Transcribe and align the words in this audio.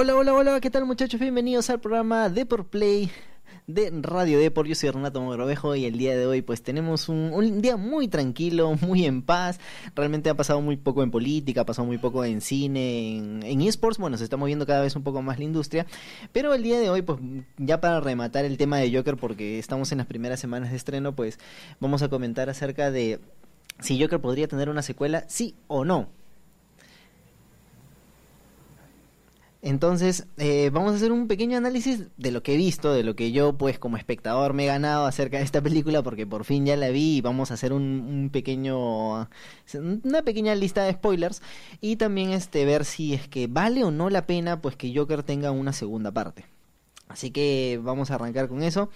Hola, 0.00 0.14
hola, 0.14 0.32
hola, 0.32 0.60
¿qué 0.60 0.70
tal 0.70 0.84
muchachos? 0.84 1.18
Bienvenidos 1.18 1.70
al 1.70 1.80
programa 1.80 2.28
de 2.28 2.46
por 2.46 2.68
Play 2.68 3.10
de 3.66 3.90
Radio 4.00 4.38
Depor. 4.38 4.68
Yo 4.68 4.76
soy 4.76 4.90
Renato 4.90 5.20
Mogrovejo 5.20 5.74
y 5.74 5.86
el 5.86 5.98
día 5.98 6.16
de 6.16 6.24
hoy 6.24 6.40
pues 6.40 6.62
tenemos 6.62 7.08
un, 7.08 7.32
un, 7.34 7.60
día 7.60 7.76
muy 7.76 8.06
tranquilo, 8.06 8.76
muy 8.80 9.06
en 9.06 9.22
paz. 9.22 9.58
Realmente 9.96 10.30
ha 10.30 10.36
pasado 10.36 10.60
muy 10.60 10.76
poco 10.76 11.02
en 11.02 11.10
política, 11.10 11.62
ha 11.62 11.66
pasado 11.66 11.84
muy 11.84 11.98
poco 11.98 12.24
en 12.24 12.40
cine, 12.40 13.16
en, 13.16 13.42
en 13.42 13.60
esports. 13.62 13.98
Bueno, 13.98 14.16
se 14.16 14.22
está 14.22 14.36
moviendo 14.36 14.66
cada 14.66 14.82
vez 14.82 14.94
un 14.94 15.02
poco 15.02 15.20
más 15.20 15.38
la 15.38 15.46
industria. 15.46 15.84
Pero 16.30 16.54
el 16.54 16.62
día 16.62 16.78
de 16.78 16.90
hoy 16.90 17.02
pues 17.02 17.18
ya 17.56 17.80
para 17.80 17.98
rematar 17.98 18.44
el 18.44 18.56
tema 18.56 18.78
de 18.78 18.96
Joker 18.96 19.16
porque 19.16 19.58
estamos 19.58 19.90
en 19.90 19.98
las 19.98 20.06
primeras 20.06 20.38
semanas 20.38 20.70
de 20.70 20.76
estreno 20.76 21.16
pues 21.16 21.40
vamos 21.80 22.02
a 22.02 22.08
comentar 22.08 22.48
acerca 22.48 22.92
de 22.92 23.18
si 23.80 24.00
Joker 24.00 24.20
podría 24.20 24.46
tener 24.46 24.68
una 24.68 24.82
secuela, 24.82 25.24
sí 25.26 25.56
o 25.66 25.84
no. 25.84 26.16
Entonces, 29.68 30.26
eh, 30.38 30.70
vamos 30.72 30.92
a 30.92 30.96
hacer 30.96 31.12
un 31.12 31.28
pequeño 31.28 31.58
análisis 31.58 32.06
de 32.16 32.30
lo 32.30 32.42
que 32.42 32.54
he 32.54 32.56
visto, 32.56 32.90
de 32.94 33.02
lo 33.02 33.14
que 33.14 33.32
yo, 33.32 33.58
pues, 33.58 33.78
como 33.78 33.98
espectador 33.98 34.54
me 34.54 34.64
he 34.64 34.66
ganado 34.66 35.04
acerca 35.04 35.36
de 35.36 35.44
esta 35.44 35.60
película, 35.60 36.02
porque 36.02 36.26
por 36.26 36.44
fin 36.44 36.64
ya 36.64 36.74
la 36.74 36.88
vi 36.88 37.18
y 37.18 37.20
vamos 37.20 37.50
a 37.50 37.54
hacer 37.54 37.74
un, 37.74 37.82
un 37.82 38.30
pequeño, 38.30 39.28
una 40.04 40.22
pequeña 40.24 40.54
lista 40.54 40.84
de 40.84 40.94
spoilers 40.94 41.42
y 41.82 41.96
también 41.96 42.30
este 42.30 42.64
ver 42.64 42.86
si 42.86 43.12
es 43.12 43.28
que 43.28 43.46
vale 43.46 43.84
o 43.84 43.90
no 43.90 44.08
la 44.08 44.26
pena, 44.26 44.62
pues, 44.62 44.74
que 44.74 44.94
Joker 44.96 45.22
tenga 45.22 45.50
una 45.50 45.74
segunda 45.74 46.12
parte. 46.12 46.46
Así 47.08 47.30
que 47.30 47.80
vamos 47.82 48.10
a 48.10 48.16
arrancar 48.16 48.48
con 48.48 48.62
eso. 48.62 48.90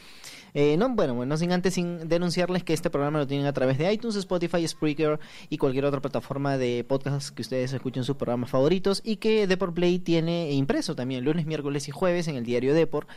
Eh, 0.54 0.76
no, 0.76 0.90
bueno, 0.90 1.14
bueno, 1.14 1.36
sin 1.36 1.50
antes 1.52 1.74
sin 1.74 2.08
denunciarles 2.08 2.62
que 2.62 2.74
este 2.74 2.90
programa 2.90 3.18
lo 3.18 3.26
tienen 3.26 3.46
a 3.46 3.52
través 3.52 3.78
de 3.78 3.90
iTunes, 3.90 4.16
Spotify, 4.16 4.66
Spreaker 4.68 5.18
y 5.48 5.56
cualquier 5.56 5.86
otra 5.86 6.00
plataforma 6.00 6.58
de 6.58 6.84
podcast 6.86 7.34
que 7.34 7.42
ustedes 7.42 7.72
escuchen 7.72 8.04
sus 8.04 8.16
programas 8.16 8.50
favoritos 8.50 9.00
y 9.04 9.16
que 9.16 9.46
Deport 9.46 9.74
Play 9.74 9.98
tiene 9.98 10.52
impreso 10.52 10.94
también 10.94 11.24
lunes, 11.24 11.46
miércoles 11.46 11.88
y 11.88 11.90
jueves 11.90 12.28
en 12.28 12.36
el 12.36 12.44
diario 12.44 12.74
Deport. 12.74 13.08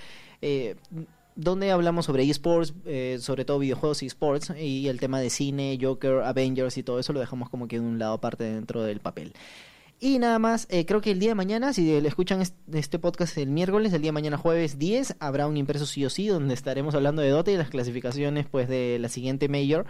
Eh, 0.42 0.76
donde 1.36 1.72
hablamos 1.72 2.06
sobre 2.06 2.24
esports, 2.24 2.74
eh, 2.86 3.18
sobre 3.20 3.44
todo 3.44 3.60
videojuegos 3.60 4.04
y 4.04 4.06
esports, 4.06 4.54
y 4.58 4.88
el 4.88 5.00
tema 5.00 5.20
de 5.20 5.30
cine, 5.30 5.78
Joker, 5.82 6.22
Avengers 6.24 6.78
y 6.78 6.84
todo 6.84 6.98
eso 6.98 7.12
lo 7.12 7.20
dejamos 7.20 7.50
como 7.50 7.68
que 7.68 7.78
de 7.78 7.86
un 7.86 8.00
lado 8.00 8.14
aparte 8.14 8.46
dentro 8.46 8.84
del 8.84 9.02
papel. 9.02 9.34
Y 10.06 10.20
nada 10.20 10.38
más, 10.38 10.68
eh, 10.70 10.86
creo 10.86 11.02
que 11.02 11.10
el 11.10 11.18
día 11.18 11.30
de 11.30 11.36
mañana, 11.36 11.74
si 11.74 12.00
le 12.00 12.08
escuchan 12.08 12.44
este 12.72 13.00
podcast 13.00 13.36
el 13.40 13.50
miércoles, 13.50 13.92
el 13.92 14.04
día 14.04 14.10
de 14.10 14.14
mañana 14.14 14.38
jueves 14.38 14.78
10, 14.78 15.16
habrá 15.20 15.48
un 15.48 15.58
impreso 15.58 15.88
sí 15.88 16.06
o 16.06 16.12
sí, 16.12 16.28
donde 16.28 16.54
estaremos 16.54 16.94
hablando 16.94 17.24
de 17.24 17.30
Dota 17.30 17.50
y 17.50 17.58
las 17.58 17.72
clasificaciones 17.72 18.46
pues 18.46 18.70
de 18.70 19.00
la 19.00 19.10
siguiente 19.10 19.50
Major, 19.50 19.88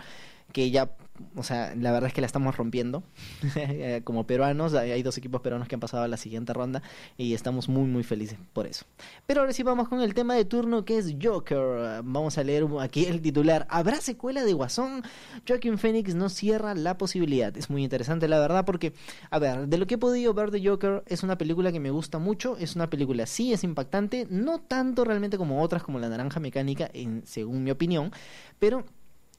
que 0.53 0.71
ya 0.71 0.95
o 1.35 1.43
sea, 1.43 1.73
la 1.75 1.91
verdad 1.91 2.07
es 2.07 2.13
que 2.13 2.21
la 2.21 2.27
estamos 2.27 2.55
rompiendo. 2.55 3.03
Como 4.03 4.25
peruanos, 4.25 4.73
hay 4.73 5.01
dos 5.03 5.17
equipos 5.17 5.41
peruanos 5.41 5.67
que 5.67 5.75
han 5.75 5.79
pasado 5.79 6.03
a 6.03 6.07
la 6.07 6.17
siguiente 6.17 6.53
ronda 6.53 6.81
y 7.17 7.33
estamos 7.33 7.69
muy, 7.69 7.85
muy 7.85 8.03
felices 8.03 8.37
por 8.53 8.67
eso. 8.67 8.85
Pero 9.25 9.41
ahora 9.41 9.53
sí 9.53 9.63
vamos 9.63 9.87
con 9.87 10.01
el 10.01 10.13
tema 10.13 10.35
de 10.35 10.45
turno 10.45 10.85
que 10.85 10.97
es 10.97 11.15
Joker. 11.21 12.01
Vamos 12.03 12.37
a 12.37 12.43
leer 12.43 12.65
aquí 12.79 13.05
el 13.05 13.21
titular. 13.21 13.65
¿Habrá 13.69 14.01
secuela 14.01 14.43
de 14.43 14.53
Guasón? 14.53 15.03
Joaquin 15.47 15.77
Phoenix 15.77 16.15
no 16.15 16.29
cierra 16.29 16.75
la 16.75 16.97
posibilidad. 16.97 17.55
Es 17.57 17.69
muy 17.69 17.83
interesante, 17.83 18.27
la 18.27 18.39
verdad, 18.39 18.65
porque, 18.65 18.93
a 19.29 19.39
ver, 19.39 19.67
de 19.67 19.77
lo 19.77 19.87
que 19.87 19.95
he 19.95 19.97
podido 19.97 20.33
ver 20.33 20.51
de 20.51 20.65
Joker, 20.65 21.03
es 21.07 21.23
una 21.23 21.37
película 21.37 21.71
que 21.71 21.79
me 21.79 21.91
gusta 21.91 22.19
mucho. 22.19 22.57
Es 22.57 22.75
una 22.75 22.89
película, 22.89 23.25
sí, 23.25 23.53
es 23.53 23.63
impactante, 23.63 24.27
no 24.29 24.59
tanto 24.59 25.03
realmente 25.03 25.37
como 25.37 25.61
otras, 25.61 25.83
como 25.83 25.99
La 25.99 26.09
Naranja 26.09 26.39
Mecánica, 26.39 26.89
en, 26.93 27.23
según 27.25 27.63
mi 27.63 27.71
opinión, 27.71 28.11
pero 28.59 28.85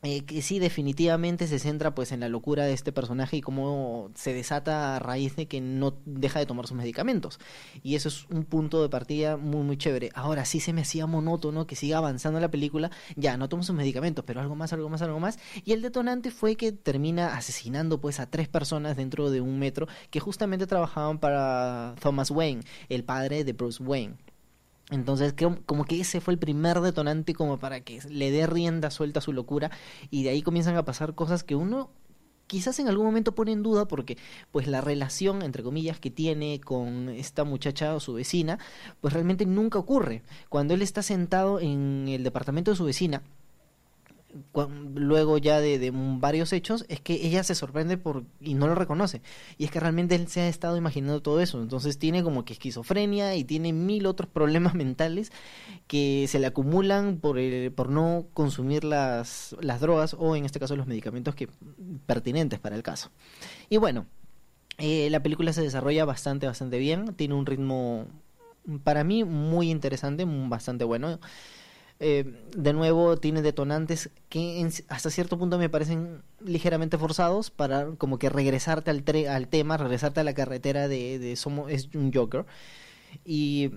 eh, 0.02 0.24
que 0.24 0.42
sí 0.42 0.58
definitivamente 0.58 1.46
se 1.46 1.58
centra 1.58 1.94
pues 1.94 2.12
en 2.12 2.20
la 2.20 2.28
locura 2.28 2.64
de 2.64 2.74
este 2.74 2.92
personaje 2.92 3.38
y 3.38 3.40
cómo 3.40 4.10
se 4.14 4.34
desata 4.34 4.96
a 4.96 4.98
raíz 4.98 5.36
de 5.36 5.46
que 5.46 5.60
no 5.60 5.94
deja 6.04 6.38
de 6.38 6.46
tomar 6.46 6.66
sus 6.66 6.76
medicamentos. 6.76 7.40
Y 7.82 7.94
eso 7.96 8.08
es 8.08 8.26
un 8.30 8.44
punto 8.44 8.82
de 8.82 8.88
partida 8.88 9.36
muy 9.36 9.62
muy 9.62 9.76
chévere. 9.76 10.10
Ahora 10.14 10.44
sí 10.44 10.60
se 10.60 10.72
me 10.72 10.82
hacía 10.82 11.06
monótono 11.06 11.66
que 11.66 11.76
siga 11.76 11.98
avanzando 11.98 12.38
la 12.40 12.50
película 12.50 12.90
ya 13.16 13.36
no 13.36 13.48
toma 13.48 13.62
sus 13.62 13.74
medicamentos 13.74 14.24
pero 14.24 14.40
algo 14.40 14.54
más 14.54 14.72
algo 14.72 14.88
más 14.88 15.02
algo 15.02 15.18
más. 15.18 15.38
Y 15.64 15.72
el 15.72 15.82
detonante 15.82 16.30
fue 16.30 16.56
que 16.56 16.72
termina 16.72 17.34
asesinando 17.36 18.00
pues 18.00 18.20
a 18.20 18.30
tres 18.30 18.48
personas 18.48 18.96
dentro 18.96 19.30
de 19.30 19.40
un 19.40 19.58
metro 19.58 19.88
que 20.10 20.20
justamente 20.20 20.66
trabajaban 20.66 21.18
para 21.18 21.94
Thomas 22.00 22.30
Wayne 22.30 22.62
el 22.88 23.02
padre 23.02 23.44
de 23.44 23.52
Bruce 23.54 23.82
Wayne 23.82 24.16
entonces 24.90 25.34
como 25.66 25.84
que 25.84 26.00
ese 26.00 26.20
fue 26.20 26.34
el 26.34 26.38
primer 26.38 26.80
detonante 26.80 27.34
como 27.34 27.58
para 27.58 27.80
que 27.80 28.00
le 28.08 28.30
dé 28.30 28.46
rienda 28.46 28.90
suelta 28.90 29.18
a 29.18 29.22
su 29.22 29.32
locura 29.32 29.70
y 30.10 30.22
de 30.22 30.30
ahí 30.30 30.42
comienzan 30.42 30.76
a 30.76 30.84
pasar 30.84 31.14
cosas 31.14 31.42
que 31.42 31.56
uno 31.56 31.90
quizás 32.46 32.78
en 32.78 32.88
algún 32.88 33.06
momento 33.06 33.34
pone 33.34 33.52
en 33.52 33.62
duda 33.62 33.88
porque 33.88 34.16
pues 34.52 34.66
la 34.66 34.80
relación 34.80 35.42
entre 35.42 35.62
comillas 35.62 35.98
que 35.98 36.10
tiene 36.10 36.60
con 36.60 37.08
esta 37.08 37.44
muchacha 37.44 37.94
o 37.94 38.00
su 38.00 38.14
vecina 38.14 38.58
pues 39.00 39.12
realmente 39.12 39.46
nunca 39.46 39.78
ocurre. 39.78 40.22
Cuando 40.48 40.74
él 40.74 40.82
está 40.82 41.02
sentado 41.02 41.60
en 41.60 42.06
el 42.08 42.22
departamento 42.22 42.70
de 42.70 42.76
su 42.76 42.84
vecina 42.84 43.22
luego 44.94 45.38
ya 45.38 45.60
de, 45.60 45.92
varios 45.92 46.52
hechos 46.52 46.84
es 46.88 47.00
que 47.00 47.14
ella 47.14 47.42
se 47.42 47.54
sorprende 47.54 47.96
por 47.96 48.24
y 48.40 48.54
no 48.54 48.66
lo 48.66 48.74
reconoce. 48.74 49.22
Y 49.58 49.64
es 49.64 49.70
que 49.70 49.80
realmente 49.80 50.14
él 50.14 50.28
se 50.28 50.40
ha 50.40 50.48
estado 50.48 50.76
imaginando 50.76 51.22
todo 51.22 51.40
eso. 51.40 51.60
Entonces 51.60 51.98
tiene 51.98 52.22
como 52.22 52.44
que 52.44 52.52
esquizofrenia 52.52 53.34
y 53.36 53.44
tiene 53.44 53.72
mil 53.72 54.06
otros 54.06 54.28
problemas 54.30 54.74
mentales 54.74 55.32
que 55.86 56.26
se 56.28 56.38
le 56.38 56.46
acumulan 56.46 57.18
por 57.18 57.38
el, 57.38 57.72
por 57.72 57.90
no 57.90 58.26
consumir 58.34 58.84
las 58.84 59.56
las 59.60 59.80
drogas 59.80 60.14
o 60.18 60.36
en 60.36 60.44
este 60.44 60.60
caso 60.60 60.76
los 60.76 60.86
medicamentos 60.86 61.34
que 61.34 61.48
pertinentes 62.06 62.58
para 62.58 62.76
el 62.76 62.82
caso. 62.82 63.10
Y 63.68 63.76
bueno 63.76 64.06
eh, 64.78 65.08
la 65.10 65.22
película 65.22 65.52
se 65.52 65.62
desarrolla 65.62 66.04
bastante 66.04 66.46
bastante 66.46 66.78
bien. 66.78 67.14
Tiene 67.14 67.34
un 67.34 67.46
ritmo 67.46 68.06
para 68.84 69.04
mí 69.04 69.24
muy 69.24 69.70
interesante 69.70 70.24
bastante 70.26 70.84
bueno 70.84 71.18
eh, 71.98 72.44
de 72.54 72.72
nuevo 72.74 73.16
tiene 73.16 73.40
detonantes 73.40 74.10
que 74.28 74.68
hasta 74.88 75.10
cierto 75.10 75.38
punto 75.38 75.58
me 75.58 75.70
parecen 75.70 76.22
ligeramente 76.40 76.98
forzados 76.98 77.50
para 77.50 77.86
como 77.92 78.18
que 78.18 78.28
regresarte 78.28 78.90
al, 78.90 79.04
al 79.28 79.48
tema, 79.48 79.78
regresarte 79.78 80.20
a 80.20 80.24
la 80.24 80.34
carretera 80.34 80.88
de, 80.88 81.18
de 81.18 81.36
somos 81.36 81.70
es 81.70 81.88
un 81.94 82.12
Joker 82.12 82.44
y 83.24 83.70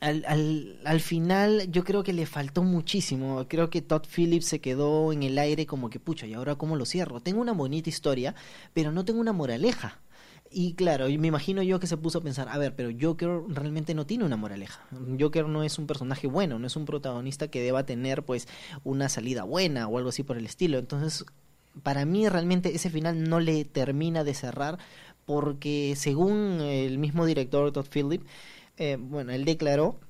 al, 0.00 0.24
al, 0.26 0.80
al, 0.84 1.00
final 1.00 1.70
yo 1.70 1.84
creo 1.84 2.02
que 2.02 2.12
le 2.12 2.26
faltó 2.26 2.62
muchísimo. 2.62 3.46
Creo 3.48 3.70
que 3.70 3.82
Todd 3.82 4.02
Phillips 4.06 4.46
se 4.46 4.60
quedó 4.60 5.12
en 5.12 5.22
el 5.22 5.38
aire 5.38 5.66
como 5.66 5.90
que, 5.90 6.00
pucha, 6.00 6.26
¿y 6.26 6.32
ahora 6.34 6.56
cómo 6.56 6.74
lo 6.74 6.86
cierro? 6.86 7.20
Tengo 7.20 7.40
una 7.40 7.52
bonita 7.52 7.90
historia, 7.90 8.34
pero 8.72 8.92
no 8.92 9.04
tengo 9.04 9.20
una 9.20 9.32
moraleja. 9.32 10.00
Y 10.52 10.74
claro, 10.74 11.06
me 11.06 11.28
imagino 11.28 11.62
yo 11.62 11.78
que 11.78 11.86
se 11.86 11.96
puso 11.96 12.18
a 12.18 12.22
pensar, 12.22 12.48
a 12.48 12.58
ver, 12.58 12.74
pero 12.74 12.90
Joker 13.00 13.40
realmente 13.48 13.94
no 13.94 14.04
tiene 14.04 14.24
una 14.24 14.36
moraleja. 14.36 14.84
Joker 15.18 15.46
no 15.46 15.62
es 15.62 15.78
un 15.78 15.86
personaje 15.86 16.26
bueno, 16.26 16.58
no 16.58 16.66
es 16.66 16.74
un 16.74 16.86
protagonista 16.86 17.48
que 17.48 17.62
deba 17.62 17.86
tener 17.86 18.24
pues 18.24 18.48
una 18.82 19.08
salida 19.08 19.44
buena 19.44 19.86
o 19.86 19.96
algo 19.96 20.08
así 20.08 20.24
por 20.24 20.36
el 20.36 20.46
estilo. 20.46 20.78
Entonces, 20.78 21.24
para 21.84 22.04
mí 22.04 22.28
realmente 22.28 22.74
ese 22.74 22.90
final 22.90 23.28
no 23.28 23.38
le 23.38 23.64
termina 23.64 24.24
de 24.24 24.34
cerrar 24.34 24.78
porque 25.24 25.94
según 25.96 26.60
el 26.60 26.98
mismo 26.98 27.26
director 27.26 27.70
Todd 27.70 27.86
Phillips, 27.88 28.26
eh, 28.76 28.96
bueno, 28.98 29.30
él 29.30 29.44
declaró 29.44 30.00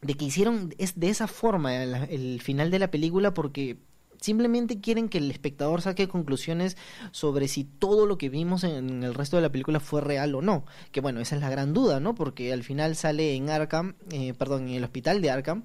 de 0.00 0.14
que 0.14 0.24
hicieron 0.24 0.74
es 0.78 0.98
de 0.98 1.08
esa 1.08 1.28
forma 1.28 1.84
el 1.84 2.40
final 2.40 2.72
de 2.72 2.80
la 2.80 2.90
película 2.90 3.32
porque 3.32 3.76
simplemente 4.20 4.80
quieren 4.80 5.08
que 5.08 5.18
el 5.18 5.30
espectador 5.30 5.82
saque 5.82 6.08
conclusiones 6.08 6.76
sobre 7.10 7.48
si 7.48 7.64
todo 7.64 8.06
lo 8.06 8.18
que 8.18 8.28
vimos 8.28 8.64
en 8.64 9.02
el 9.02 9.14
resto 9.14 9.36
de 9.36 9.42
la 9.42 9.52
película 9.52 9.80
fue 9.80 10.00
real 10.00 10.34
o 10.34 10.42
no. 10.42 10.64
Que 10.92 11.00
bueno, 11.00 11.20
esa 11.20 11.36
es 11.36 11.42
la 11.42 11.50
gran 11.50 11.72
duda, 11.72 12.00
¿no? 12.00 12.14
Porque 12.14 12.52
al 12.52 12.62
final 12.62 12.96
sale 12.96 13.34
en 13.34 13.50
Arkham, 13.50 13.94
eh, 14.10 14.34
perdón, 14.34 14.68
en 14.68 14.74
el 14.74 14.84
hospital 14.84 15.20
de 15.20 15.30
Arkham, 15.30 15.62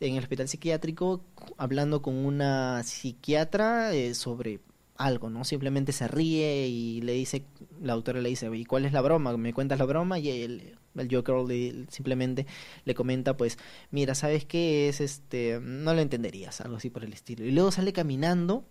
en 0.00 0.16
el 0.16 0.22
hospital 0.22 0.48
psiquiátrico, 0.48 1.22
hablando 1.56 2.02
con 2.02 2.14
una 2.16 2.82
psiquiatra 2.82 3.94
eh, 3.94 4.14
sobre 4.14 4.60
algo, 4.96 5.30
¿no? 5.30 5.44
Simplemente 5.44 5.92
se 5.92 6.08
ríe 6.08 6.68
y 6.68 7.00
le 7.00 7.12
dice, 7.12 7.44
la 7.80 7.94
autora 7.94 8.20
le 8.20 8.28
dice, 8.28 8.48
¿y 8.54 8.64
cuál 8.64 8.84
es 8.84 8.92
la 8.92 9.00
broma? 9.00 9.36
¿Me 9.36 9.52
cuentas 9.52 9.78
la 9.78 9.84
broma? 9.84 10.18
Y 10.18 10.30
el, 10.30 10.76
el 10.96 11.08
Joker 11.14 11.36
le, 11.46 11.86
simplemente 11.88 12.46
le 12.84 12.94
comenta, 12.94 13.36
pues, 13.36 13.58
mira, 13.90 14.14
¿sabes 14.14 14.44
qué 14.44 14.88
es 14.88 15.00
este? 15.00 15.60
No 15.60 15.94
lo 15.94 16.00
entenderías, 16.00 16.60
algo 16.60 16.76
así 16.76 16.90
por 16.90 17.04
el 17.04 17.12
estilo. 17.12 17.44
Y 17.44 17.50
luego 17.50 17.70
sale 17.72 17.92
caminando, 17.92 18.64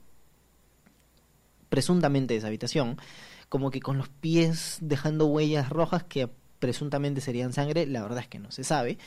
presuntamente 1.69 2.33
de 2.33 2.37
esa 2.37 2.47
habitación, 2.47 2.97
como 3.49 3.69
que 3.71 3.81
con 3.81 3.97
los 3.97 4.09
pies 4.09 4.77
dejando 4.81 5.25
huellas 5.25 5.69
rojas 5.69 6.03
que 6.03 6.29
presuntamente 6.59 7.19
serían 7.19 7.51
sangre, 7.51 7.85
la 7.85 8.01
verdad 8.01 8.19
es 8.19 8.27
que 8.27 8.39
no 8.39 8.51
se 8.51 8.63
sabe. 8.63 8.97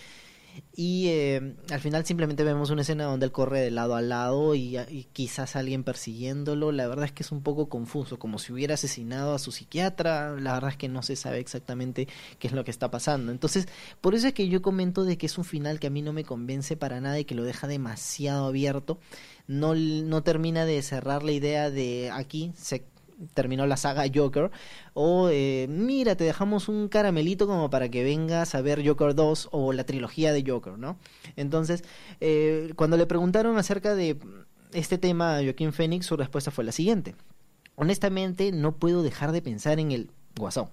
Y 0.74 1.08
eh, 1.08 1.54
al 1.70 1.80
final 1.80 2.04
simplemente 2.04 2.44
vemos 2.44 2.70
una 2.70 2.82
escena 2.82 3.04
donde 3.04 3.26
él 3.26 3.32
corre 3.32 3.60
de 3.60 3.70
lado 3.70 3.94
a 3.94 4.02
lado 4.02 4.54
y, 4.54 4.76
quizás 5.12 5.56
alguien 5.56 5.84
persiguiéndolo. 5.84 6.72
La 6.72 6.86
verdad 6.86 7.06
es 7.06 7.12
que 7.12 7.22
es 7.22 7.32
un 7.32 7.42
poco 7.42 7.68
confuso, 7.68 8.18
como 8.18 8.38
si 8.38 8.52
hubiera 8.52 8.74
asesinado 8.74 9.34
a 9.34 9.38
su 9.38 9.52
psiquiatra. 9.52 10.38
La 10.38 10.54
verdad 10.54 10.70
es 10.70 10.76
que 10.76 10.88
no 10.88 11.02
se 11.02 11.16
sabe 11.16 11.38
exactamente 11.38 12.08
qué 12.38 12.48
es 12.48 12.52
lo 12.52 12.64
que 12.64 12.70
está 12.70 12.90
pasando. 12.90 13.32
Entonces, 13.32 13.66
por 14.00 14.14
eso 14.14 14.28
es 14.28 14.34
que 14.34 14.48
yo 14.48 14.62
comento 14.62 15.04
de 15.04 15.18
que 15.18 15.26
es 15.26 15.38
un 15.38 15.44
final 15.44 15.80
que 15.80 15.86
a 15.86 15.90
mí 15.90 16.02
no 16.02 16.12
me 16.12 16.24
convence 16.24 16.76
para 16.76 17.00
nada 17.00 17.18
y 17.18 17.24
que 17.24 17.34
lo 17.34 17.44
deja 17.44 17.66
demasiado 17.66 18.46
abierto. 18.46 18.98
No, 19.48 19.74
no 19.74 20.22
termina 20.22 20.64
de 20.64 20.82
cerrar 20.82 21.22
la 21.22 21.32
idea 21.32 21.70
de 21.70 22.10
aquí 22.12 22.52
se 22.56 22.84
terminó 23.34 23.66
la 23.66 23.76
saga 23.76 24.04
Joker, 24.12 24.50
o 24.94 25.28
eh, 25.30 25.66
mira, 25.68 26.16
te 26.16 26.24
dejamos 26.24 26.68
un 26.68 26.88
caramelito 26.88 27.46
como 27.46 27.70
para 27.70 27.88
que 27.88 28.04
vengas 28.04 28.54
a 28.54 28.60
ver 28.60 28.86
Joker 28.86 29.14
2 29.14 29.48
o 29.52 29.72
la 29.72 29.84
trilogía 29.84 30.32
de 30.32 30.44
Joker, 30.46 30.78
¿no? 30.78 30.96
Entonces, 31.36 31.84
eh, 32.20 32.72
cuando 32.76 32.96
le 32.96 33.06
preguntaron 33.06 33.58
acerca 33.58 33.94
de 33.94 34.18
este 34.72 34.98
tema 34.98 35.36
a 35.36 35.42
Joaquín 35.42 35.72
Phoenix, 35.72 36.06
su 36.06 36.16
respuesta 36.16 36.50
fue 36.50 36.64
la 36.64 36.72
siguiente. 36.72 37.14
Honestamente, 37.76 38.52
no 38.52 38.76
puedo 38.76 39.02
dejar 39.02 39.32
de 39.32 39.42
pensar 39.42 39.78
en 39.78 39.92
el 39.92 40.10
Guasón. 40.38 40.68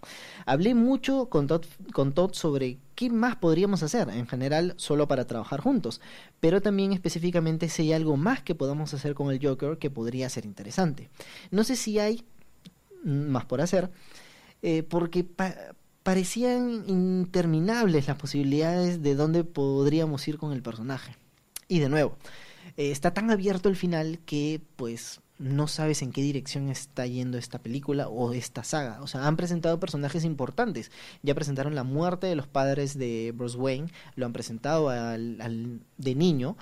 Hablé 0.45 0.75
mucho 0.75 1.29
con 1.29 1.47
Todd, 1.47 1.63
con 1.93 2.13
Todd 2.13 2.33
sobre 2.33 2.79
qué 2.95 3.09
más 3.09 3.37
podríamos 3.37 3.81
hacer, 3.81 4.09
en 4.09 4.27
general 4.27 4.73
solo 4.77 5.07
para 5.07 5.25
trabajar 5.25 5.61
juntos, 5.61 6.01
pero 6.39 6.61
también 6.61 6.91
específicamente 6.91 7.69
si 7.69 7.83
hay 7.83 7.93
algo 7.93 8.17
más 8.17 8.43
que 8.43 8.55
podamos 8.55 8.93
hacer 8.93 9.13
con 9.15 9.31
el 9.31 9.45
Joker 9.45 9.77
que 9.77 9.89
podría 9.89 10.29
ser 10.29 10.45
interesante. 10.45 11.09
No 11.49 11.63
sé 11.63 11.75
si 11.75 11.97
hay 11.99 12.23
más 13.03 13.45
por 13.45 13.61
hacer, 13.61 13.91
eh, 14.61 14.83
porque 14.83 15.25
parecían 16.03 16.83
interminables 16.87 18.07
las 18.07 18.17
posibilidades 18.17 19.01
de 19.01 19.15
dónde 19.15 19.43
podríamos 19.43 20.27
ir 20.27 20.37
con 20.37 20.53
el 20.53 20.61
personaje. 20.61 21.15
Y 21.67 21.79
de 21.79 21.89
nuevo, 21.89 22.17
eh, 22.77 22.91
está 22.91 23.13
tan 23.13 23.31
abierto 23.31 23.69
el 23.69 23.75
final 23.75 24.19
que 24.25 24.61
pues 24.75 25.21
no 25.39 25.67
sabes 25.67 26.01
en 26.01 26.11
qué 26.11 26.21
dirección 26.21 26.69
está 26.69 27.05
yendo 27.05 27.37
esta 27.37 27.59
película 27.59 28.07
o 28.07 28.33
esta 28.33 28.63
saga. 28.63 29.01
O 29.01 29.07
sea, 29.07 29.27
han 29.27 29.35
presentado 29.35 29.79
personajes 29.79 30.23
importantes. 30.23 30.91
Ya 31.21 31.35
presentaron 31.35 31.75
la 31.75 31.83
muerte 31.83 32.27
de 32.27 32.35
los 32.35 32.47
padres 32.47 32.97
de 32.97 33.33
Bruce 33.35 33.57
Wayne, 33.57 33.89
lo 34.15 34.25
han 34.25 34.33
presentado 34.33 34.89
al, 34.89 35.81
de 35.97 36.15
niño. 36.15 36.55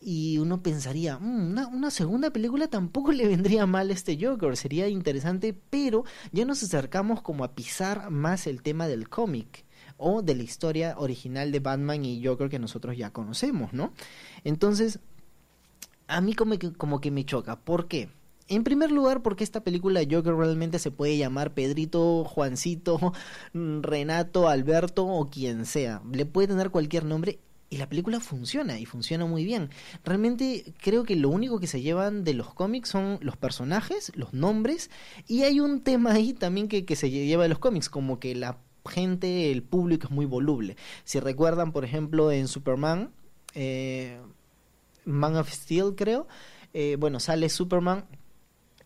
Y 0.00 0.38
uno 0.38 0.62
pensaría, 0.62 1.18
mm, 1.18 1.74
una, 1.74 1.90
segunda 1.90 2.30
película 2.30 2.68
tampoco 2.68 3.12
le 3.12 3.26
vendría 3.26 3.66
mal 3.66 3.90
a 3.90 3.92
este 3.92 4.18
Joker, 4.20 4.56
sería 4.56 4.88
interesante, 4.88 5.56
pero 5.70 6.04
ya 6.32 6.44
nos 6.44 6.62
acercamos 6.62 7.22
como 7.22 7.44
a 7.44 7.54
pisar 7.54 8.10
más 8.10 8.46
el 8.46 8.62
tema 8.62 8.86
del 8.86 9.08
cómic 9.08 9.64
o 9.96 10.22
de 10.22 10.36
la 10.36 10.44
historia 10.44 10.94
original 10.98 11.50
de 11.50 11.60
Batman 11.60 12.04
y 12.04 12.24
Joker 12.24 12.48
que 12.48 12.60
nosotros 12.60 12.96
ya 12.96 13.12
conocemos, 13.12 13.72
¿no? 13.72 13.92
Entonces, 14.44 15.00
a 16.06 16.20
mí 16.20 16.34
como 16.34 16.58
que, 16.58 16.72
como 16.72 17.00
que 17.00 17.10
me 17.10 17.24
choca. 17.24 17.56
¿Por 17.58 17.88
qué? 17.88 18.08
En 18.48 18.64
primer 18.64 18.90
lugar, 18.90 19.22
porque 19.22 19.44
esta 19.44 19.62
película 19.62 20.00
Joker 20.10 20.34
realmente 20.34 20.78
se 20.78 20.90
puede 20.90 21.18
llamar 21.18 21.52
Pedrito, 21.52 22.24
Juancito, 22.24 23.12
Renato, 23.52 24.48
Alberto 24.48 25.06
o 25.06 25.28
quien 25.28 25.66
sea. 25.66 26.00
Le 26.10 26.24
puede 26.24 26.48
tener 26.48 26.70
cualquier 26.70 27.04
nombre 27.04 27.40
y 27.70 27.76
la 27.76 27.88
película 27.88 28.20
funciona 28.20 28.78
y 28.78 28.86
funciona 28.86 29.26
muy 29.26 29.44
bien. 29.44 29.70
Realmente 30.04 30.72
creo 30.80 31.04
que 31.04 31.16
lo 31.16 31.28
único 31.28 31.60
que 31.60 31.66
se 31.66 31.82
llevan 31.82 32.24
de 32.24 32.34
los 32.34 32.54
cómics 32.54 32.88
son 32.88 33.18
los 33.20 33.36
personajes, 33.36 34.12
los 34.14 34.32
nombres 34.32 34.90
y 35.26 35.42
hay 35.42 35.60
un 35.60 35.82
tema 35.82 36.12
ahí 36.12 36.32
también 36.32 36.68
que, 36.68 36.84
que 36.84 36.96
se 36.96 37.10
lleva 37.10 37.42
de 37.42 37.48
los 37.50 37.58
cómics, 37.58 37.88
como 37.88 38.18
que 38.18 38.34
la 38.34 38.58
gente, 38.88 39.52
el 39.52 39.62
público 39.62 40.06
es 40.06 40.10
muy 40.10 40.26
voluble. 40.26 40.76
Si 41.04 41.20
recuerdan, 41.20 41.72
por 41.72 41.84
ejemplo, 41.84 42.32
en 42.32 42.48
Superman, 42.48 43.10
eh, 43.54 44.18
Man 45.04 45.36
of 45.36 45.50
Steel, 45.50 45.94
creo. 45.96 46.26
Eh, 46.74 46.96
bueno, 46.98 47.20
sale 47.20 47.48
Superman 47.48 48.04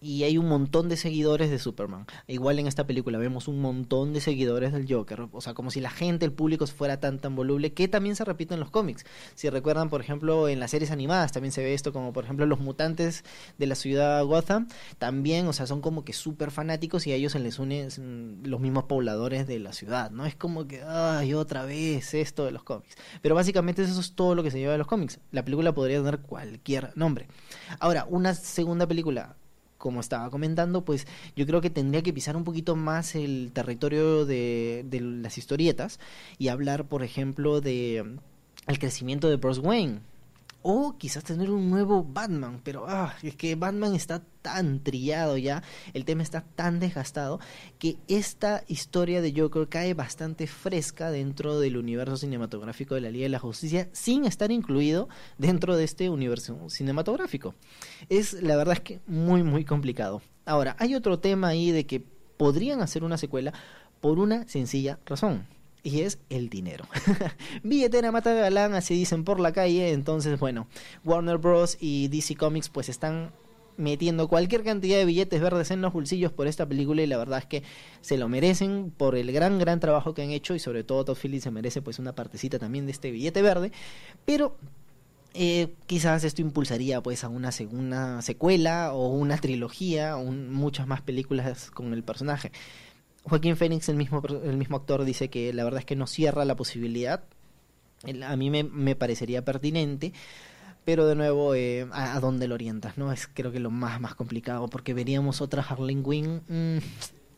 y 0.02 0.24
hay 0.24 0.36
un 0.36 0.48
montón 0.48 0.88
de 0.88 0.96
seguidores 0.96 1.48
de 1.48 1.60
Superman. 1.60 2.06
Igual 2.26 2.58
en 2.58 2.66
esta 2.66 2.86
película 2.86 3.18
vemos 3.18 3.46
un 3.46 3.60
montón 3.60 4.12
de 4.12 4.20
seguidores 4.20 4.72
del 4.72 4.92
Joker, 4.92 5.28
o 5.30 5.40
sea, 5.40 5.54
como 5.54 5.70
si 5.70 5.80
la 5.80 5.90
gente, 5.90 6.26
el 6.26 6.32
público 6.32 6.66
fuera 6.66 6.98
tan 6.98 7.20
tan 7.20 7.36
voluble, 7.36 7.72
que 7.72 7.86
también 7.86 8.16
se 8.16 8.24
repite 8.24 8.54
en 8.54 8.60
los 8.60 8.70
cómics. 8.70 9.04
Si 9.36 9.48
recuerdan, 9.48 9.88
por 9.90 10.00
ejemplo, 10.00 10.48
en 10.48 10.58
las 10.58 10.72
series 10.72 10.90
animadas 10.90 11.30
también 11.30 11.52
se 11.52 11.62
ve 11.62 11.72
esto, 11.72 11.92
como 11.92 12.12
por 12.12 12.24
ejemplo 12.24 12.46
los 12.46 12.58
mutantes 12.58 13.24
de 13.58 13.66
la 13.66 13.76
ciudad 13.76 14.24
Gotham, 14.24 14.66
también, 14.98 15.46
o 15.46 15.52
sea, 15.52 15.66
son 15.66 15.80
como 15.80 16.04
que 16.04 16.12
súper 16.12 16.50
fanáticos 16.50 17.06
y 17.06 17.12
a 17.12 17.14
ellos 17.14 17.32
se 17.32 17.38
les 17.38 17.60
unen 17.60 18.40
los 18.44 18.60
mismos 18.60 18.84
pobladores 18.84 19.46
de 19.46 19.60
la 19.60 19.72
ciudad, 19.72 20.10
¿no? 20.10 20.26
Es 20.26 20.34
como 20.34 20.66
que, 20.66 20.82
ay, 20.82 21.34
otra 21.34 21.64
vez 21.64 22.14
esto 22.14 22.44
de 22.44 22.50
los 22.50 22.64
cómics. 22.64 22.96
Pero 23.20 23.36
básicamente 23.36 23.82
eso 23.82 24.00
es 24.00 24.14
todo 24.14 24.34
lo 24.34 24.42
que 24.42 24.50
se 24.50 24.58
lleva 24.58 24.72
de 24.72 24.78
los 24.78 24.88
cómics. 24.88 25.20
La 25.30 25.44
película 25.44 25.72
podría 25.72 25.98
tener 25.98 26.20
cualquier 26.20 26.90
nombre. 26.96 27.28
Ahora, 27.78 28.04
una 28.08 28.34
segunda 28.34 28.86
película 28.86 29.36
como 29.82 30.00
estaba 30.00 30.30
comentando, 30.30 30.84
pues 30.84 31.08
yo 31.34 31.44
creo 31.44 31.60
que 31.60 31.68
tendría 31.68 32.02
que 32.02 32.12
pisar 32.12 32.36
un 32.36 32.44
poquito 32.44 32.76
más 32.76 33.16
el 33.16 33.50
territorio 33.52 34.24
de, 34.24 34.86
las 35.22 35.38
historietas 35.38 35.98
y 36.38 36.48
hablar, 36.48 36.84
por 36.84 37.02
ejemplo, 37.02 37.60
de 37.60 38.04
mm, 38.04 38.70
el 38.70 38.78
crecimiento 38.78 39.28
de 39.28 39.36
Bruce 39.36 39.60
Wayne 39.60 39.98
o 40.62 40.96
quizás 40.98 41.24
tener 41.24 41.50
un 41.50 41.70
nuevo 41.70 42.04
Batman, 42.04 42.60
pero 42.62 42.86
ah, 42.88 43.14
es 43.22 43.36
que 43.36 43.54
Batman 43.54 43.94
está 43.94 44.22
tan 44.42 44.82
trillado 44.82 45.36
ya, 45.36 45.62
el 45.92 46.04
tema 46.04 46.22
está 46.22 46.42
tan 46.42 46.80
desgastado, 46.80 47.40
que 47.78 47.98
esta 48.08 48.64
historia 48.68 49.20
de 49.20 49.32
Joker 49.36 49.68
cae 49.68 49.94
bastante 49.94 50.46
fresca 50.46 51.10
dentro 51.10 51.60
del 51.60 51.76
universo 51.76 52.16
cinematográfico 52.16 52.94
de 52.94 53.02
la 53.02 53.10
Liga 53.10 53.24
de 53.24 53.30
la 53.30 53.38
Justicia, 53.38 53.88
sin 53.92 54.24
estar 54.24 54.50
incluido 54.50 55.08
dentro 55.38 55.76
de 55.76 55.84
este 55.84 56.10
universo 56.10 56.68
cinematográfico. 56.68 57.54
Es 58.08 58.34
la 58.34 58.56
verdad 58.56 58.74
es 58.74 58.80
que 58.80 59.00
muy, 59.06 59.42
muy 59.42 59.64
complicado. 59.64 60.22
Ahora, 60.44 60.76
hay 60.78 60.94
otro 60.94 61.18
tema 61.18 61.48
ahí 61.48 61.70
de 61.70 61.86
que 61.86 62.00
podrían 62.36 62.80
hacer 62.80 63.04
una 63.04 63.18
secuela 63.18 63.52
por 64.00 64.18
una 64.18 64.48
sencilla 64.48 64.98
razón 65.06 65.46
y 65.82 66.02
es 66.02 66.18
el 66.30 66.48
dinero. 66.48 66.84
Billetera 67.62 68.12
mata 68.12 68.32
galán, 68.34 68.74
así 68.74 68.94
dicen 68.94 69.24
por 69.24 69.40
la 69.40 69.52
calle. 69.52 69.92
Entonces, 69.92 70.38
bueno, 70.38 70.68
Warner 71.04 71.38
Bros. 71.38 71.76
y 71.80 72.08
DC 72.08 72.36
Comics 72.36 72.68
pues 72.68 72.88
están 72.88 73.32
metiendo 73.76 74.28
cualquier 74.28 74.64
cantidad 74.64 74.98
de 74.98 75.04
billetes 75.04 75.40
verdes 75.40 75.70
en 75.70 75.80
los 75.80 75.92
bolsillos 75.92 76.32
por 76.32 76.46
esta 76.46 76.66
película 76.66 77.02
y 77.02 77.06
la 77.06 77.16
verdad 77.16 77.38
es 77.38 77.46
que 77.46 77.62
se 78.00 78.18
lo 78.18 78.28
merecen 78.28 78.92
por 78.96 79.16
el 79.16 79.32
gran 79.32 79.58
gran 79.58 79.80
trabajo 79.80 80.12
que 80.14 80.22
han 80.22 80.30
hecho 80.30 80.54
y 80.54 80.58
sobre 80.58 80.84
todo 80.84 81.04
Todd 81.04 81.16
Phillips 81.16 81.44
se 81.44 81.50
merece 81.50 81.80
pues 81.80 81.98
una 81.98 82.14
partecita 82.14 82.58
también 82.58 82.84
de 82.84 82.92
este 82.92 83.10
billete 83.10 83.40
verde 83.40 83.72
pero 84.26 84.56
eh, 85.34 85.72
quizás 85.86 86.22
esto 86.24 86.42
impulsaría 86.42 87.02
pues 87.02 87.24
a 87.24 87.28
una 87.28 87.50
segunda 87.50 88.20
secuela 88.20 88.92
o 88.92 89.08
una 89.08 89.38
trilogía 89.38 90.18
o 90.18 90.24
muchas 90.24 90.86
más 90.86 91.00
películas 91.00 91.70
con 91.70 91.94
el 91.94 92.02
personaje 92.02 92.52
Joaquín 93.24 93.56
Phoenix, 93.56 93.88
el 93.88 93.96
mismo, 93.96 94.22
el 94.44 94.56
mismo 94.56 94.76
actor, 94.76 95.04
dice 95.04 95.30
que 95.30 95.52
la 95.52 95.64
verdad 95.64 95.80
es 95.80 95.86
que 95.86 95.96
no 95.96 96.06
cierra 96.06 96.44
la 96.44 96.56
posibilidad. 96.56 97.22
A 98.24 98.36
mí 98.36 98.50
me, 98.50 98.96
parecería 98.96 99.44
pertinente, 99.44 100.12
pero 100.84 101.06
de 101.06 101.14
nuevo, 101.14 101.54
eh, 101.54 101.86
¿a, 101.92 102.18
dónde 102.18 102.48
lo 102.48 102.54
orientas? 102.54 102.98
no 102.98 103.12
Es 103.12 103.28
creo 103.32 103.52
que 103.52 103.60
lo 103.60 103.70
más, 103.70 104.00
más 104.00 104.16
complicado, 104.16 104.66
porque 104.68 104.92
veríamos 104.92 105.40
otra 105.40 105.62
Harley 105.62 106.02
Quinn. 106.02 106.42
Mm, 106.48 106.78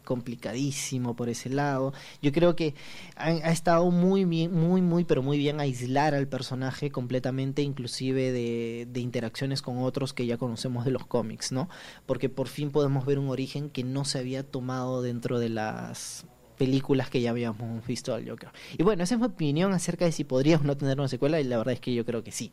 complicadísimo 0.04 1.16
por 1.16 1.28
ese 1.28 1.50
lado. 1.50 1.92
Yo 2.23 2.32
creo 2.32 2.54
que 2.54 2.75
ha, 3.16 3.50
estado 3.50 3.90
muy 3.90 4.25
bien, 4.25 4.52
muy, 4.52 4.82
muy, 4.82 5.04
pero 5.04 5.23
muy 5.23 5.38
bien 5.38 5.61
aislar 5.61 6.14
al 6.14 6.28
personaje 6.28 6.90
completamente, 6.90 7.62
inclusive 7.62 8.32
de, 8.32 9.00
interacciones 9.00 9.62
con 9.62 9.78
otros 9.78 10.12
que 10.12 10.26
ya 10.26 10.37
conocemos 10.37 10.84
de 10.84 10.90
los 10.90 11.06
cómics, 11.06 11.52
¿no? 11.52 11.68
Porque 12.06 12.28
por 12.28 12.49
fin 12.49 12.70
podemos 12.70 13.04
ver 13.06 13.18
un 13.18 13.28
origen 13.28 13.70
que 13.70 13.84
no 13.84 14.04
se 14.04 14.18
había 14.18 14.42
tomado 14.42 15.02
dentro 15.02 15.38
de 15.38 15.49
las 15.49 16.25
películas 16.56 17.11
que 17.11 17.20
ya 17.20 17.30
habíamos 17.30 17.87
visto 17.87 18.14
al 18.14 18.28
Joker. 18.28 18.50
Y 18.78 18.82
bueno, 18.82 19.02
esa 19.02 19.14
es 19.14 19.20
mi 19.20 19.26
opinión 19.26 19.73
acerca 19.73 20.04
de 20.04 20.12
si 20.12 20.25
podríamos 20.25 20.64
no 20.64 20.76
tener 20.76 20.99
una 20.99 21.08
secuela 21.08 21.40
y 21.40 21.44
la 21.44 21.58
verdad 21.58 21.75
es 21.75 21.80
que 21.80 21.94
yo 21.94 22.04
creo 22.04 22.23
que 22.23 22.32
sí. 22.32 22.52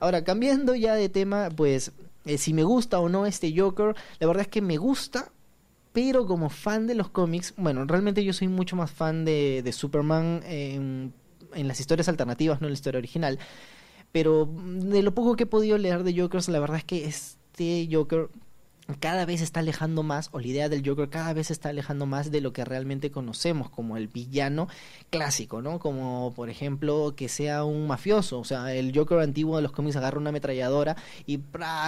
Ahora, 0.00 0.24
cambiando 0.24 0.74
ya 0.74 0.94
de 0.94 1.08
tema, 1.08 1.48
pues 1.54 1.92
eh, 2.24 2.38
si 2.38 2.52
me 2.52 2.62
gusta 2.62 3.00
o 3.00 3.08
no 3.08 3.26
este 3.26 3.52
Joker, 3.56 3.94
la 4.18 4.26
verdad 4.26 4.42
es 4.42 4.48
que 4.48 4.62
me 4.62 4.76
gusta, 4.76 5.32
pero 6.00 6.26
como 6.26 6.48
fan 6.48 6.86
de 6.86 6.94
los 6.94 7.08
cómics, 7.10 7.54
bueno, 7.56 7.84
realmente 7.84 8.22
yo 8.22 8.32
soy 8.32 8.46
mucho 8.46 8.76
más 8.76 8.88
fan 8.88 9.24
de, 9.24 9.62
de 9.64 9.72
Superman 9.72 10.44
en, 10.46 11.12
en, 11.52 11.66
las 11.66 11.80
historias 11.80 12.08
alternativas, 12.08 12.60
no 12.60 12.68
en 12.68 12.72
la 12.72 12.76
historia 12.76 12.98
original. 12.98 13.40
Pero 14.12 14.48
de 14.48 15.02
lo 15.02 15.12
poco 15.12 15.34
que 15.34 15.42
he 15.42 15.46
podido 15.46 15.76
leer 15.76 16.04
de 16.04 16.16
Jokers, 16.16 16.48
la 16.50 16.60
verdad 16.60 16.76
es 16.76 16.84
que 16.84 17.04
este 17.04 17.88
Joker 17.90 18.28
cada 19.00 19.26
vez 19.26 19.42
está 19.42 19.60
alejando 19.60 20.02
más, 20.02 20.30
o 20.32 20.40
la 20.40 20.46
idea 20.46 20.68
del 20.68 20.86
Joker 20.86 21.10
cada 21.10 21.32
vez 21.34 21.50
está 21.50 21.68
alejando 21.68 22.06
más 22.06 22.30
de 22.30 22.40
lo 22.40 22.52
que 22.52 22.64
realmente 22.64 23.10
conocemos 23.10 23.68
como 23.68 23.96
el 23.96 24.08
villano 24.08 24.68
clásico, 25.10 25.60
¿no? 25.60 25.78
Como 25.78 26.32
por 26.34 26.48
ejemplo 26.48 27.14
que 27.14 27.28
sea 27.28 27.64
un 27.64 27.86
mafioso, 27.86 28.38
o 28.40 28.44
sea, 28.44 28.74
el 28.74 28.96
Joker 28.96 29.18
antiguo 29.18 29.56
de 29.56 29.62
los 29.62 29.72
cómics 29.72 29.96
agarra 29.96 30.18
una 30.18 30.30
ametralladora 30.30 30.96
y 31.26 31.40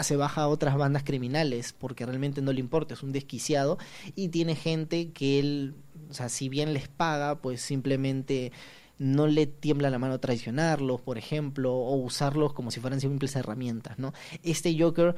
se 0.03 0.17
baja 0.17 0.43
a 0.43 0.49
otras 0.49 0.77
bandas 0.77 1.03
criminales 1.03 1.73
porque 1.73 2.05
realmente 2.05 2.43
no 2.43 2.53
le 2.53 2.61
importa, 2.61 2.95
es 2.95 3.03
un 3.03 3.13
desquiciado 3.13 3.79
y 4.15 4.29
tiene 4.29 4.55
gente 4.55 5.11
que 5.13 5.39
él, 5.39 5.75
o 6.11 6.15
sea, 6.15 6.29
si 6.29 6.51
bien 6.51 6.75
les 6.75 6.89
paga, 6.89 7.41
pues 7.41 7.63
simplemente 7.63 8.53
no 8.99 9.27
le 9.27 9.47
tiembla 9.47 9.89
la 9.89 9.99
mano 9.99 10.21
traicionarlos, 10.21 11.01
por 11.01 11.17
ejemplo, 11.17 11.73
o 11.73 11.97
usarlos 11.97 12.53
como 12.53 12.71
si 12.71 12.81
fueran 12.81 13.01
simples 13.01 13.35
herramientas, 13.35 13.99
¿no? 13.99 14.13
Este 14.43 14.79
Joker 14.79 15.17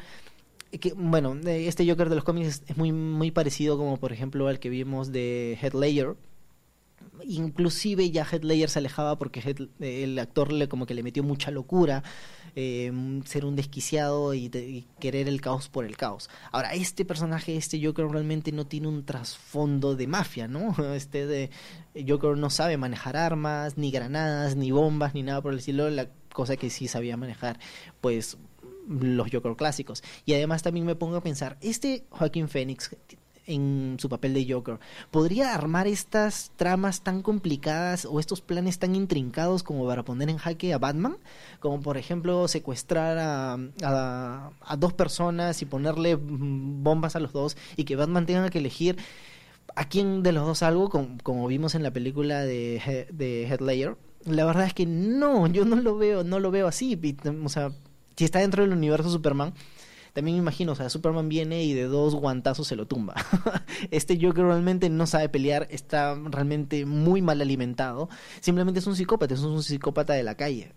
bueno, 0.97 1.39
este 1.45 1.89
Joker 1.89 2.09
de 2.09 2.15
los 2.15 2.25
cómics 2.25 2.63
es, 2.67 2.77
muy, 2.77 2.93
muy 2.93 3.31
parecido 3.31 3.77
como 3.77 3.99
por 3.99 4.13
ejemplo 4.13 4.49
al 4.49 4.59
que 4.59 4.69
vimos 4.69 5.13
de 5.13 5.59
Head 5.61 5.75
Ledger. 5.75 6.17
inclusive 7.25 8.11
ya 8.11 8.27
Headlayer 8.31 8.71
se 8.71 8.79
alejaba 8.79 9.17
porque 9.17 9.55
el 9.81 10.19
actor 10.19 10.53
le 10.53 10.69
como 10.69 10.87
que 10.87 10.95
le 10.95 11.03
metió 11.03 11.23
mucha 11.23 11.51
locura 11.51 12.03
eh, 12.55 12.93
ser 13.25 13.47
un 13.47 13.57
desquiciado 13.57 14.35
y, 14.35 14.87
querer 15.01 15.29
el 15.29 15.41
caos 15.41 15.69
por 15.69 15.87
el 15.87 15.97
caos. 15.97 16.29
Ahora, 16.51 16.75
este 16.75 17.05
personaje, 17.05 17.57
este 17.57 17.83
Joker 17.83 18.07
realmente 18.07 18.53
no 18.53 18.67
tiene 18.67 18.89
un 18.89 19.05
trasfondo 19.05 19.95
de 19.95 20.07
mafia, 20.07 20.49
¿no? 20.49 20.75
Este 20.95 21.27
de 21.27 21.51
Joker 22.07 22.37
no 22.37 22.51
sabe 22.51 22.77
manejar 22.77 23.17
armas, 23.17 23.79
ni 23.79 23.91
granadas, 23.91 24.57
ni 24.57 24.71
bombas, 24.71 25.15
ni 25.15 25.23
nada 25.23 25.41
por 25.41 25.53
el 25.53 25.61
estilo, 25.61 25.89
la 25.89 26.11
cosa 26.33 26.57
que 26.57 26.71
sí 26.71 26.89
sabía 26.89 27.17
manejar, 27.17 27.59
pues 28.01 28.37
los 29.01 29.29
Joker 29.31 29.57
clásicos. 29.57 30.03
Y 30.25 30.35
además 30.35 30.63
también 30.63 30.87
me 30.87 30.95
pongo 30.95 31.17
a 31.17 31.23
pensar, 31.23 31.57
este 31.61 32.05
Joaquín 32.11 32.49
Phoenix 32.49 32.91
en 33.47 33.97
su 33.99 34.09
papel 34.09 34.35
de 34.35 34.47
Joker, 34.49 34.79
¿podría 35.11 35.55
armar 35.55 35.87
estas 35.87 36.53
tramas 36.57 37.03
tan 37.03 37.23
complicadas 37.23 38.05
o 38.05 38.21
estos 38.21 38.41
planes 38.41 38.79
tan 38.79 38.95
intrincados 38.95 39.63
como 39.63 39.87
para 39.87 40.05
poner 40.05 40.31
en 40.31 40.39
jaque 40.39 40.73
a 40.73 40.79
Batman? 40.79 41.17
Como 41.61 41.81
por 41.81 41.97
ejemplo 41.97 42.47
secuestrar 42.49 43.19
a, 43.19 43.59
a, 43.83 44.77
dos 44.77 44.93
personas 44.93 45.61
y 45.63 45.67
ponerle 45.67 46.17
bombas 46.17 47.17
a 47.17 47.21
los 47.21 47.33
dos 47.33 47.57
y 47.77 47.85
que 47.85 47.97
Batman 47.97 48.27
tenga 48.27 48.49
que 48.51 48.59
elegir 48.59 48.97
a 49.75 49.89
quién 49.89 50.23
de 50.23 50.33
los 50.33 50.47
dos 50.47 50.63
algo, 50.63 50.91
como, 51.23 51.47
vimos 51.47 51.75
en 51.75 51.83
la 51.83 51.93
película 51.93 52.43
de, 52.43 53.09
de 53.11 53.47
Headlayer. 53.47 53.97
La 54.25 54.45
verdad 54.45 54.67
es 54.67 54.75
que 54.75 54.87
no, 54.87 55.47
yo 55.49 55.65
no 55.65 55.77
lo 55.77 55.97
veo, 55.97 56.23
no 56.25 56.39
lo 56.39 56.51
veo 56.51 56.69
así. 56.69 56.99
O 57.45 57.49
sea, 57.49 57.73
si 58.17 58.25
está 58.25 58.41
dentro 58.41 58.63
del 58.63 58.73
universo 58.73 59.11
Superman, 59.11 59.55
también 60.13 60.37
me 60.37 60.43
imagino, 60.43 60.73
o 60.73 60.75
sea, 60.75 60.91
Superman 60.91 61.29
viene 61.29 61.65
y 61.65 61.73
de 61.73 61.85
dos 61.85 62.15
guantazos 62.15 62.69
se 62.69 62.77
lo 62.77 62.87
tumba. 62.87 63.15
este 63.91 64.19
Joker 64.21 64.45
realmente 64.45 64.91
no 64.91 65.07
sabe 65.07 65.29
pelear, 65.29 65.67
está 65.71 66.15
realmente 66.15 66.85
muy 66.85 67.23
mal 67.23 67.41
alimentado. 67.41 68.11
Simplemente 68.41 68.81
es 68.81 68.87
un 68.87 68.95
psicópata, 68.95 69.33
es 69.33 69.41
un 69.41 69.63
psicópata 69.63 70.13
de 70.13 70.23
la 70.23 70.37
calle. 70.37 70.75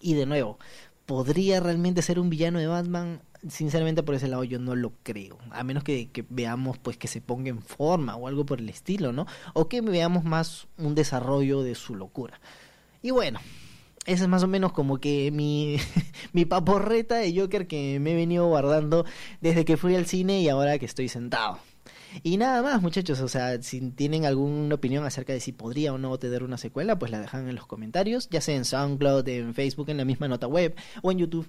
Y 0.00 0.14
de 0.14 0.26
nuevo, 0.26 0.58
¿podría 1.06 1.58
realmente 1.58 2.02
ser 2.02 2.20
un 2.20 2.30
villano 2.30 2.60
de 2.60 2.68
Batman? 2.68 3.20
Sinceramente 3.48 4.04
por 4.04 4.14
ese 4.14 4.28
lado 4.28 4.44
yo 4.44 4.60
no 4.60 4.76
lo 4.76 4.92
creo. 5.02 5.38
A 5.50 5.64
menos 5.64 5.82
que, 5.82 6.10
que 6.10 6.24
veamos 6.28 6.78
pues 6.78 6.96
que 6.96 7.08
se 7.08 7.20
ponga 7.20 7.48
en 7.48 7.62
forma 7.62 8.14
o 8.14 8.28
algo 8.28 8.46
por 8.46 8.60
el 8.60 8.68
estilo, 8.68 9.12
¿no? 9.12 9.26
O 9.54 9.68
que 9.68 9.80
veamos 9.80 10.22
más 10.22 10.68
un 10.78 10.94
desarrollo 10.94 11.62
de 11.62 11.74
su 11.74 11.96
locura. 11.96 12.40
Y 13.02 13.10
bueno, 13.10 13.40
esa 14.06 14.24
es 14.24 14.28
más 14.28 14.42
o 14.42 14.46
menos 14.46 14.72
como 14.72 14.98
que 14.98 15.30
mi, 15.30 15.76
mi 16.32 16.44
paporreta 16.44 17.16
de 17.16 17.38
Joker 17.38 17.66
que 17.66 17.98
me 18.00 18.12
he 18.12 18.14
venido 18.14 18.46
guardando 18.46 19.04
desde 19.40 19.64
que 19.64 19.76
fui 19.76 19.94
al 19.94 20.06
cine 20.06 20.40
y 20.40 20.48
ahora 20.48 20.78
que 20.78 20.86
estoy 20.86 21.08
sentado. 21.08 21.58
Y 22.22 22.36
nada 22.38 22.62
más, 22.62 22.80
muchachos, 22.80 23.20
o 23.20 23.28
sea, 23.28 23.60
si 23.62 23.80
tienen 23.90 24.24
alguna 24.24 24.74
opinión 24.74 25.04
acerca 25.04 25.32
de 25.32 25.40
si 25.40 25.52
podría 25.52 25.92
o 25.92 25.98
no 25.98 26.16
tener 26.18 26.42
una 26.42 26.56
secuela, 26.56 26.98
pues 26.98 27.10
la 27.10 27.20
dejan 27.20 27.48
en 27.48 27.54
los 27.54 27.66
comentarios, 27.66 28.28
ya 28.30 28.40
sea 28.40 28.56
en 28.56 28.64
SoundCloud, 28.64 29.28
en 29.28 29.54
Facebook, 29.54 29.90
en 29.90 29.98
la 29.98 30.04
misma 30.04 30.28
nota 30.28 30.46
web 30.46 30.74
o 31.02 31.12
en 31.12 31.18
YouTube. 31.18 31.48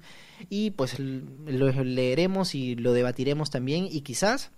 Y 0.50 0.72
pues 0.72 1.00
lo 1.00 1.72
leeremos 1.72 2.56
y 2.56 2.76
lo 2.76 2.94
debatiremos 2.94 3.50
también 3.50 3.88
y 3.90 4.02
quizás 4.02 4.52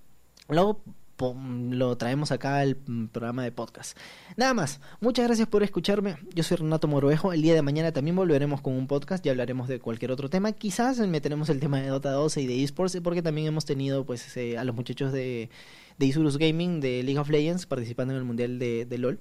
luego 0.47 0.81
lo 1.21 1.97
traemos 1.97 2.31
acá 2.31 2.59
al 2.59 2.75
programa 3.11 3.43
de 3.43 3.51
podcast. 3.51 3.97
Nada 4.37 4.53
más, 4.53 4.79
muchas 5.01 5.25
gracias 5.25 5.47
por 5.47 5.63
escucharme. 5.63 6.17
Yo 6.33 6.43
soy 6.43 6.57
Renato 6.57 6.87
Morovejo. 6.87 7.33
El 7.33 7.41
día 7.41 7.53
de 7.53 7.61
mañana 7.61 7.91
también 7.91 8.15
volveremos 8.15 8.61
con 8.61 8.73
un 8.73 8.87
podcast 8.87 9.25
y 9.25 9.29
hablaremos 9.29 9.67
de 9.67 9.79
cualquier 9.79 10.11
otro 10.11 10.29
tema. 10.29 10.51
Quizás 10.53 10.99
meteremos 10.99 11.49
el 11.49 11.59
tema 11.59 11.81
de 11.81 11.87
Dota 11.87 12.11
12 12.11 12.41
y 12.41 12.47
de 12.47 12.63
esports, 12.63 12.97
porque 13.03 13.21
también 13.21 13.47
hemos 13.47 13.65
tenido 13.65 14.05
pues 14.05 14.35
eh, 14.37 14.57
a 14.57 14.63
los 14.63 14.75
muchachos 14.75 15.11
de, 15.11 15.49
de 15.97 16.05
Isurus 16.05 16.37
Gaming, 16.37 16.79
de 16.79 17.03
League 17.03 17.19
of 17.19 17.29
Legends, 17.29 17.65
participando 17.65 18.13
en 18.13 18.19
el 18.19 18.25
Mundial 18.25 18.57
de, 18.59 18.97
LOL 18.97 19.19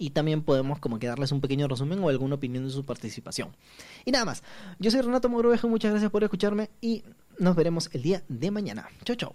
y 0.00 0.10
también 0.10 0.42
podemos 0.42 0.78
como 0.78 1.00
que 1.00 1.08
darles 1.08 1.32
un 1.32 1.40
pequeño 1.40 1.66
resumen 1.66 1.98
o 1.98 2.08
alguna 2.08 2.36
opinión 2.36 2.64
de 2.64 2.70
su 2.70 2.84
participación. 2.84 3.56
Y 4.04 4.12
nada 4.12 4.24
más, 4.24 4.44
yo 4.78 4.92
soy 4.92 5.00
Renato 5.00 5.28
Morovejo, 5.28 5.68
muchas 5.68 5.90
gracias 5.90 6.12
por 6.12 6.22
escucharme 6.22 6.70
y 6.80 7.02
nos 7.40 7.56
veremos 7.56 7.90
el 7.92 8.02
día 8.02 8.22
de 8.28 8.50
mañana. 8.52 8.88
Chau 9.04 9.16
chau. 9.16 9.32